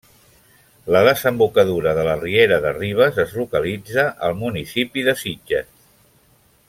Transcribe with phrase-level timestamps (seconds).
[0.95, 5.71] La desembocadura de la riera de Ribes es localitza al municipi de Sitges.